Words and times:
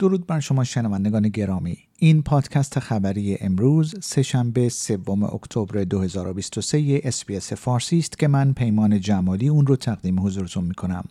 درود 0.00 0.26
بر 0.26 0.40
شما 0.40 0.64
شنوندگان 0.64 1.28
گرامی 1.28 1.78
این 1.98 2.22
پادکست 2.22 2.78
خبری 2.78 3.36
امروز 3.40 3.94
سه‌شنبه 4.02 4.68
سوم 4.68 5.22
اکتبر 5.22 5.84
2023 5.84 7.00
SBS 7.04 7.52
فارسی 7.52 7.98
است 7.98 8.18
که 8.18 8.28
من 8.28 8.52
پیمان 8.52 9.00
جمالی 9.00 9.48
اون 9.48 9.66
رو 9.66 9.76
تقدیم 9.76 10.26
حضورتون 10.26 10.64
می 10.64 10.74
کنم 10.74 11.04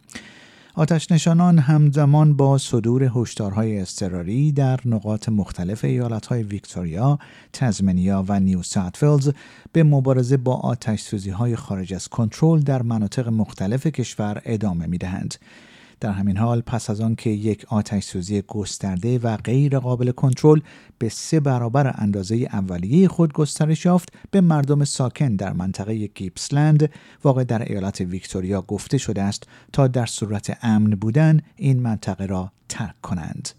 آتش 0.76 1.12
نشانان 1.12 1.60
همزمان 1.60 2.34
با 2.34 2.58
صدور 2.58 3.12
هشدارهای 3.16 3.80
اضطراری 3.80 4.52
در 4.52 4.80
نقاط 4.86 5.30
مختلف 5.30 5.86
ایالتهای 5.86 6.44
ویکتوریا، 6.44 7.20
تزمانیا 7.54 8.26
و 8.28 8.40
نیو 8.40 8.64
ساوت 8.64 9.36
به 9.72 9.84
مبارزه 9.84 10.38
با 10.38 10.56
آتش 10.56 11.14
های 11.14 11.56
خارج 11.56 11.94
از 11.94 12.08
کنترل 12.08 12.60
در 12.60 12.82
مناطق 12.82 13.28
مختلف 13.28 13.88
کشور 13.88 14.42
ادامه 14.46 14.88
می 14.88 14.98
دهند. 14.98 15.36
در 16.00 16.12
همین 16.12 16.38
حال 16.38 16.62
پس 16.62 16.90
از 16.90 17.02
آن 17.02 17.16
که 17.16 17.30
یک 17.30 17.66
آتش 17.70 18.04
سوزی 18.04 18.42
گسترده 18.42 19.20
و 19.20 19.38
غیر 19.38 19.80
قابل 19.80 20.12
کنترل 20.12 20.60
به 21.00 21.10
سه 21.10 21.40
برابر 21.40 21.94
اندازه 21.96 22.36
اولیه 22.36 23.08
خود 23.08 23.34
گسترش 23.34 23.86
یافت 23.86 24.10
به 24.32 24.42
مردم 24.42 24.84
ساکن 24.84 25.36
در 25.36 25.54
منطقه 25.54 26.08
گیپسلند 26.08 26.90
واقع 27.24 27.44
در 27.44 27.72
ایالت 27.72 28.02
ویکتوریا 28.02 28.62
گفته 28.62 28.98
شده 28.98 29.22
است 29.22 29.44
تا 29.74 29.88
در 29.88 30.06
صورت 30.06 30.58
امن 30.62 30.90
بودن 30.90 31.42
این 31.56 31.80
منطقه 31.80 32.26
را 32.26 32.52
ترک 32.70 33.02
کنند. 33.02 33.50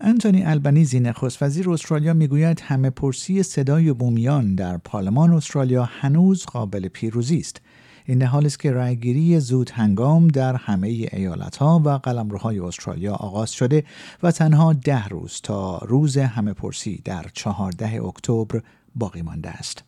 انتونی 0.00 0.44
البنیزی 0.44 1.00
نخست 1.00 1.42
وزیر 1.42 1.70
استرالیا 1.70 2.14
می‌گوید 2.14 2.60
همه 2.60 2.90
پرسی 2.90 3.42
صدای 3.42 3.92
بومیان 3.92 4.54
در 4.54 4.76
پارلمان 4.76 5.32
استرالیا 5.32 5.84
هنوز 5.84 6.46
قابل 6.46 6.88
پیروزی 6.88 7.38
است 7.38 7.60
این 8.06 8.22
حال 8.22 8.46
است 8.46 8.60
که 8.60 8.72
رأیگیری 8.72 9.40
زود 9.40 9.70
هنگام 9.70 10.28
در 10.28 10.56
همه 10.56 10.88
ایالت 10.88 11.56
ها 11.56 11.82
و 11.84 11.88
قلمروهای 11.88 12.58
استرالیا 12.58 13.14
آغاز 13.14 13.52
شده 13.52 13.84
و 14.22 14.30
تنها 14.30 14.72
ده 14.72 15.08
روز 15.08 15.40
تا 15.42 15.78
روز 15.78 16.18
همه 16.18 16.52
پرسی 16.52 17.02
در 17.04 17.26
چهارده 17.32 18.04
اکتبر 18.04 18.62
باقی 18.94 19.22
مانده 19.22 19.50
است. 19.50 19.84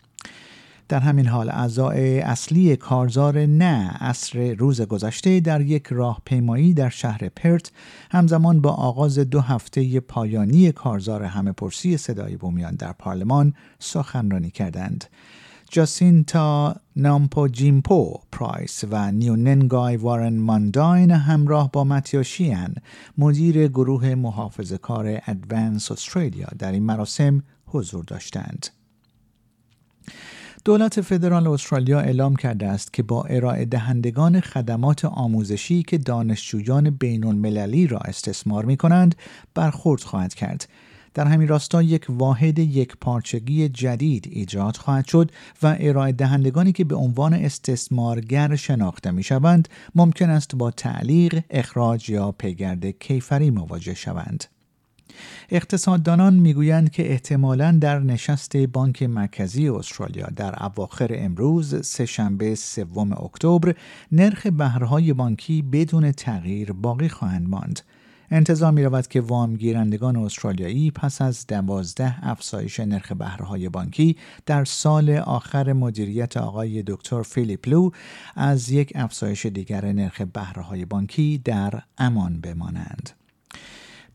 در 0.88 1.00
همین 1.00 1.26
حال 1.26 1.50
اعضای 1.50 2.20
اصلی 2.20 2.76
کارزار 2.76 3.46
نه 3.46 3.96
اصر 4.00 4.54
روز 4.54 4.80
گذشته 4.80 5.40
در 5.40 5.60
یک 5.60 5.86
راهپیمایی 5.90 6.74
در 6.74 6.88
شهر 6.88 7.28
پرت 7.28 7.72
همزمان 8.10 8.60
با 8.60 8.70
آغاز 8.70 9.18
دو 9.18 9.40
هفته 9.40 10.00
پایانی 10.00 10.72
کارزار 10.72 11.22
همه 11.22 11.52
پرسی 11.52 11.96
صدای 11.96 12.36
بومیان 12.36 12.74
در 12.74 12.92
پارلمان 12.92 13.54
سخنرانی 13.78 14.50
کردند. 14.50 15.04
جاسینتا 15.70 16.76
نامپو 16.96 17.48
جیمپو 17.48 18.20
پرایس 18.32 18.84
و 18.90 19.12
نیوننگای 19.12 19.96
وارن 19.96 20.38
مانداین 20.38 21.10
همراه 21.10 21.72
با 21.72 21.84
متیا 21.84 22.22
شیان 22.22 22.74
مدیر 23.18 23.68
گروه 23.68 24.14
محافظه 24.14 24.78
کار 24.78 25.20
ادوانس 25.26 25.90
استرالیا 25.90 26.48
در 26.58 26.72
این 26.72 26.82
مراسم 26.82 27.42
حضور 27.66 28.04
داشتند. 28.04 28.66
دولت 30.64 31.00
فدرال 31.00 31.46
استرالیا 31.46 32.00
اعلام 32.00 32.36
کرده 32.36 32.66
است 32.66 32.92
که 32.92 33.02
با 33.02 33.24
ارائه 33.24 33.64
دهندگان 33.64 34.40
خدمات 34.40 35.04
آموزشی 35.04 35.82
که 35.82 35.98
دانشجویان 35.98 36.90
بین 36.90 37.24
المللی 37.24 37.86
را 37.86 37.98
استثمار 37.98 38.64
می 38.64 38.76
کنند 38.76 39.14
برخورد 39.54 40.02
خواهد 40.02 40.34
کرد 40.34 40.68
در 41.16 41.26
همین 41.26 41.48
راستا 41.48 41.82
یک 41.82 42.06
واحد 42.08 42.58
یک 42.58 42.96
پارچگی 43.00 43.68
جدید 43.68 44.28
ایجاد 44.30 44.76
خواهد 44.76 45.06
شد 45.06 45.30
و 45.62 45.76
ارائه 45.80 46.12
دهندگانی 46.12 46.72
که 46.72 46.84
به 46.84 46.94
عنوان 46.94 47.34
استثمارگر 47.34 48.56
شناخته 48.56 49.10
می 49.10 49.22
شوند 49.22 49.68
ممکن 49.94 50.30
است 50.30 50.56
با 50.56 50.70
تعلیق، 50.70 51.40
اخراج 51.50 52.10
یا 52.10 52.32
پیگرد 52.32 52.86
کیفری 52.86 53.50
مواجه 53.50 53.94
شوند. 53.94 54.44
اقتصاددانان 55.50 56.34
می‌گویند 56.34 56.90
که 56.90 57.10
احتمالا 57.10 57.78
در 57.80 57.98
نشست 57.98 58.56
بانک 58.56 59.02
مرکزی 59.02 59.68
استرالیا 59.68 60.26
در 60.36 60.64
اواخر 60.64 61.10
امروز 61.14 61.86
سهشنبه 61.86 62.54
سوم 62.54 63.12
اکتبر 63.12 63.74
نرخ 64.12 64.46
بهرهای 64.46 65.12
بانکی 65.12 65.62
بدون 65.62 66.12
تغییر 66.12 66.72
باقی 66.72 67.08
خواهند 67.08 67.48
ماند 67.48 67.80
انتظار 68.30 68.72
می 68.72 68.84
رود 68.84 69.06
که 69.06 69.20
وام 69.20 69.56
گیرندگان 69.56 70.16
استرالیایی 70.16 70.90
پس 70.90 71.22
از 71.22 71.46
دوازده 71.46 72.28
افزایش 72.28 72.80
نرخ 72.80 73.12
بهرهای 73.12 73.68
بانکی 73.68 74.16
در 74.46 74.64
سال 74.64 75.10
آخر 75.10 75.72
مدیریت 75.72 76.36
آقای 76.36 76.82
دکتر 76.86 77.22
فیلیپ 77.22 77.68
لو 77.68 77.90
از 78.36 78.70
یک 78.70 78.92
افزایش 78.94 79.46
دیگر 79.46 79.92
نرخ 79.92 80.20
بهرهای 80.20 80.84
بانکی 80.84 81.40
در 81.44 81.82
امان 81.98 82.40
بمانند. 82.40 83.25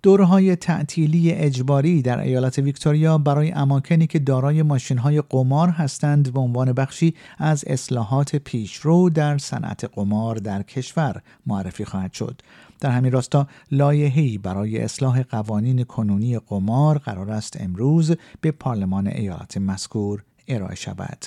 دورهای 0.04 0.56
تعطیلی 0.56 1.32
اجباری 1.32 2.02
در 2.02 2.20
ایالت 2.20 2.60
ویکتوریا 2.60 3.18
برای 3.18 3.52
اماکنی 3.52 4.08
که 4.08 4.20
دارای 4.20 4.64
ماشینهای 4.64 5.22
قمار 5.30 5.70
هستند 5.70 6.34
به 6.34 6.40
عنوان 6.40 6.74
بخشی 6.74 7.16
از 7.38 7.64
اصلاحات 7.68 8.36
پیشرو 8.36 9.10
در 9.10 9.38
صنعت 9.38 9.86
قمار 9.86 10.36
در 10.36 10.64
کشور 10.64 11.22
معرفی 11.46 11.86
خواهد 11.86 12.14
شد. 12.14 12.42
در 12.80 12.90
همین 12.92 13.12
راستا 13.12 13.48
لایحه‌ای 13.72 14.38
برای 14.38 14.80
اصلاح 14.80 15.24
قوانین 15.24 15.84
کنونی 15.84 16.40
قمار 16.40 16.98
قرار 16.98 17.32
است 17.32 17.62
امروز 17.62 18.16
به 18.42 18.52
پارلمان 18.52 19.08
ایالت 19.08 19.58
مذکور 19.58 20.24
ارائه 20.48 20.76
شود. 20.76 21.26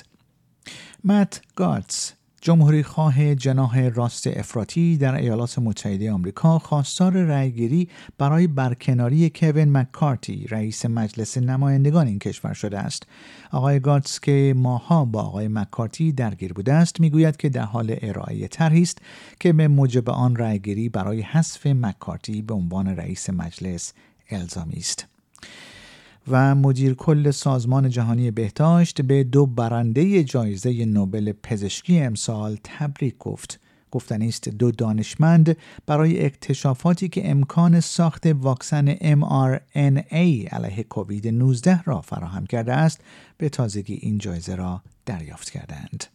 مت 1.03 1.41
گاتس 1.55 2.13
جمهوری 2.45 2.83
خواه 2.83 3.35
جناح 3.35 3.87
راست 3.87 4.27
افراطی 4.27 4.97
در 4.97 5.15
ایالات 5.15 5.59
متحده 5.59 6.11
آمریکا 6.11 6.59
خواستار 6.59 7.13
رأیگیری 7.13 7.89
برای 8.17 8.47
برکناری 8.47 9.31
کوین 9.35 9.71
مکارتی 9.71 10.47
رئیس 10.47 10.85
مجلس 10.85 11.37
نمایندگان 11.37 12.07
این 12.07 12.19
کشور 12.19 12.53
شده 12.53 12.79
است. 12.79 13.03
آقای 13.51 13.79
گاتس 13.79 14.19
که 14.19 14.53
ماها 14.57 15.05
با 15.05 15.21
آقای 15.21 15.47
مکارتی 15.47 16.11
درگیر 16.11 16.53
بوده 16.53 16.73
است 16.73 16.99
می‌گوید 16.99 17.37
که 17.37 17.49
در 17.49 17.61
حال 17.61 17.95
ارائه 18.01 18.47
طرحی 18.47 18.81
است 18.81 18.97
که 19.39 19.53
به 19.53 19.67
موجب 19.67 20.09
آن 20.09 20.35
رأیگیری 20.35 20.89
برای 20.89 21.21
حذف 21.21 21.67
مکارتی 21.67 22.41
به 22.41 22.53
عنوان 22.53 22.87
رئیس 22.87 23.29
مجلس 23.29 23.93
الزامی 24.29 24.77
است. 24.77 25.14
و 26.27 26.55
مدیر 26.55 26.93
کل 26.93 27.31
سازمان 27.31 27.89
جهانی 27.89 28.31
بهداشت 28.31 29.01
به 29.01 29.23
دو 29.23 29.45
برنده 29.45 30.23
جایزه 30.23 30.85
نوبل 30.85 31.31
پزشکی 31.43 31.99
امسال 31.99 32.57
تبریک 32.63 33.17
گفت. 33.17 33.59
گفتنی 33.91 34.27
است 34.27 34.49
دو 34.49 34.71
دانشمند 34.71 35.57
برای 35.85 36.25
اکتشافاتی 36.25 37.09
که 37.09 37.29
امکان 37.29 37.79
ساخت 37.79 38.25
واکسن 38.25 38.95
mRNA 38.95 40.53
علیه 40.53 40.83
کووید 40.89 41.27
19 41.27 41.83
را 41.83 42.01
فراهم 42.01 42.45
کرده 42.45 42.73
است 42.73 43.01
به 43.37 43.49
تازگی 43.49 43.93
این 43.93 44.17
جایزه 44.17 44.55
را 44.55 44.81
دریافت 45.05 45.49
کردند. 45.49 46.14